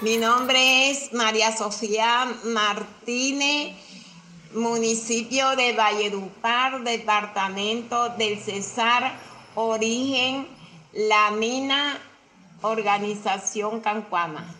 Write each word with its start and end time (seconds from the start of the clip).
Mi 0.00 0.16
nombre 0.16 0.90
es 0.90 1.12
María 1.12 1.56
Sofía 1.56 2.32
Martínez, 2.44 3.74
municipio 4.54 5.56
de 5.56 5.72
Valledupar, 5.72 6.84
departamento 6.84 8.10
del 8.10 8.38
Cesar, 8.38 9.14
origen 9.56 10.46
La 10.92 11.32
Mina, 11.32 11.98
organización 12.62 13.80
Cancuama. 13.80 14.54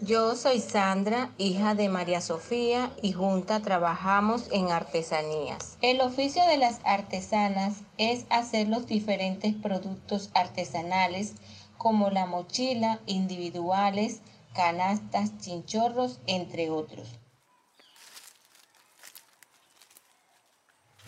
Yo 0.00 0.36
soy 0.36 0.60
Sandra, 0.60 1.30
hija 1.36 1.74
de 1.74 1.90
María 1.90 2.22
Sofía, 2.22 2.90
y 3.02 3.12
junta 3.12 3.60
trabajamos 3.60 4.48
en 4.52 4.70
artesanías. 4.70 5.76
El 5.82 6.00
oficio 6.00 6.42
de 6.46 6.56
las 6.56 6.80
artesanas 6.84 7.74
es 7.98 8.24
hacer 8.30 8.68
los 8.68 8.86
diferentes 8.86 9.54
productos 9.54 10.30
artesanales 10.32 11.34
como 11.82 12.10
la 12.10 12.26
mochila, 12.26 13.00
individuales, 13.06 14.20
canastas, 14.54 15.36
chinchorros, 15.38 16.20
entre 16.28 16.70
otros. 16.70 17.08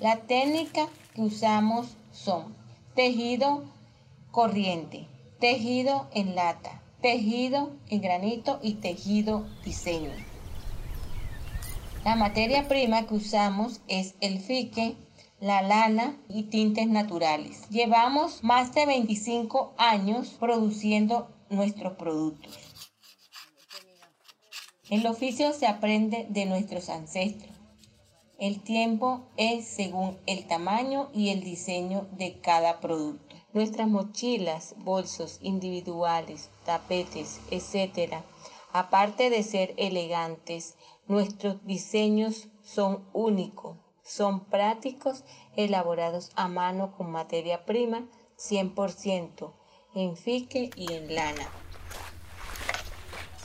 La 0.01 0.17
técnica 0.23 0.89
que 1.15 1.23
usamos 1.23 1.97
son 2.11 2.57
tejido 2.97 3.63
corriente, 4.33 5.07
tejido 5.39 6.09
en 6.13 6.35
lata, 6.35 6.83
tejido 7.01 7.71
en 7.89 8.01
granito 8.01 8.59
y 8.61 8.75
tejido 8.75 9.47
diseño. 9.65 10.11
La 12.05 12.17
materia 12.17 12.67
prima 12.67 13.07
que 13.07 13.15
usamos 13.15 13.81
es 13.87 14.17
el 14.21 14.41
fique, 14.41 14.97
la 15.45 15.61
lana 15.61 16.17
y 16.27 16.45
tintes 16.45 16.89
naturales. 16.89 17.69
Llevamos 17.69 18.43
más 18.43 18.75
de 18.75 18.87
25 18.87 19.75
años 19.77 20.31
produciendo 20.41 21.29
nuestros 21.51 21.99
productos. 21.99 22.59
El 24.89 25.07
oficio 25.07 25.53
se 25.53 25.67
aprende 25.67 26.27
de 26.31 26.47
nuestros 26.47 26.89
ancestros. 26.89 27.55
El 28.39 28.63
tiempo 28.63 29.27
es 29.37 29.67
según 29.67 30.17
el 30.25 30.47
tamaño 30.47 31.11
y 31.13 31.29
el 31.29 31.43
diseño 31.45 32.09
de 32.13 32.41
cada 32.41 32.81
producto. 32.81 33.37
Nuestras 33.53 33.87
mochilas, 33.87 34.75
bolsos 34.79 35.41
individuales, 35.43 36.49
tapetes, 36.65 37.43
etc. 37.51 38.15
Aparte 38.73 39.29
de 39.29 39.43
ser 39.43 39.75
elegantes, 39.77 40.77
nuestros 41.07 41.63
diseños 41.67 42.49
son 42.63 43.05
únicos, 43.13 43.77
son 44.05 44.45
prácticos, 44.45 45.25
elaborados 45.57 46.31
a 46.37 46.49
mano 46.49 46.93
con 46.97 47.11
materia 47.11 47.65
prima 47.65 48.07
100% 48.39 49.53
en 49.95 50.17
fique 50.17 50.71
y 50.77 50.93
en 50.93 51.15
lana. 51.15 51.49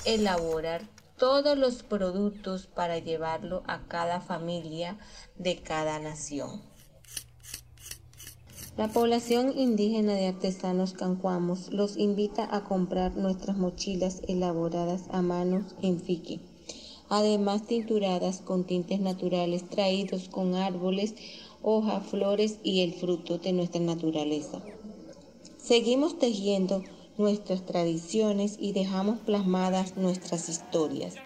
Elaborar 0.06 0.88
todos 1.18 1.58
los 1.58 1.84
productos 1.84 2.68
para 2.68 2.98
llevarlo 2.98 3.64
a 3.68 3.88
cada 3.88 4.22
familia 4.22 4.98
de 5.36 5.62
cada 5.62 6.00
nación. 6.00 6.62
La 8.78 8.88
población 8.88 9.52
indígena 9.58 10.14
de 10.14 10.28
artesanos 10.28 10.94
cancuamos 10.94 11.74
los 11.74 11.98
invita 11.98 12.48
a 12.50 12.64
comprar 12.64 13.18
nuestras 13.18 13.58
mochilas 13.58 14.22
elaboradas 14.30 15.04
a 15.12 15.22
manos 15.22 15.76
en 15.82 16.00
fique, 16.00 16.40
además 17.10 17.66
tinturadas 17.66 18.40
con 18.42 18.66
tintes 18.66 19.00
naturales 19.00 19.68
traídos 19.70 20.30
con 20.30 20.56
árboles, 20.56 21.16
hojas, 21.62 22.06
flores 22.06 22.60
y 22.64 22.82
el 22.82 22.94
fruto 22.94 23.40
de 23.40 23.52
nuestra 23.52 23.82
naturaleza. 23.82 24.62
Seguimos 25.58 26.18
tejiendo 26.18 26.84
nuestras 27.18 27.66
tradiciones 27.66 28.56
y 28.60 28.72
dejamos 28.72 29.20
plasmadas 29.20 29.98
nuestras 29.98 30.48
historias. 30.48 31.18